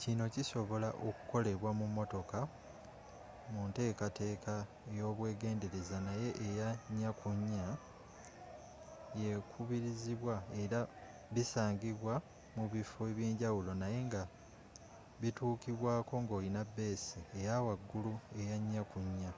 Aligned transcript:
kinno 0.00 0.24
kisobola 0.34 0.88
okukolebwa 1.08 1.70
mu 1.78 1.86
motoka 1.96 2.38
munteekateeka 3.52 4.54
eyobwegendereza 4.92 5.96
naye 6.06 6.28
eya 6.46 6.68
4x4 6.98 7.74
yekubirizibwa 9.22 10.34
era 10.62 10.80
bisangibwa 11.34 12.14
mubiffo 12.56 13.00
ebyenjawulo 13.12 13.72
naye 13.82 13.98
nga 14.08 14.22
bituukibwaako 15.20 16.14
nga 16.22 16.32
olina 16.38 16.62
beesi 16.74 17.20
eyawagulu 17.38 18.12
eya 18.40 18.56
4x4 18.84 19.32